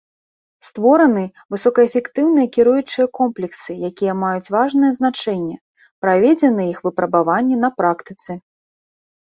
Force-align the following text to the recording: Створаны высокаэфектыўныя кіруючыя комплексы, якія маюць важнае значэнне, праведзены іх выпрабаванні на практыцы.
Створаны 0.67 1.25
высокаэфектыўныя 1.55 2.47
кіруючыя 2.57 3.05
комплексы, 3.19 3.71
якія 3.93 4.13
маюць 4.25 4.51
важнае 4.57 4.91
значэнне, 4.99 5.57
праведзены 6.07 6.61
іх 6.75 6.83
выпрабаванні 6.89 7.55
на 7.69 7.75
практыцы. 7.81 8.31